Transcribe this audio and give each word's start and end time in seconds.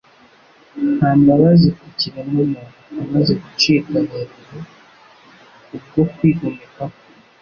nta 0.95 1.09
mbabazi 1.19 1.69
ku 1.79 1.85
kiremwamuntu. 1.99 2.77
Amaze 3.03 3.31
gucibwa 3.41 3.97
mu 4.07 4.15
ijuru 4.23 4.59
kubwo 5.71 6.01
kwigomeka 6.15 6.83
kwe, 6.91 7.01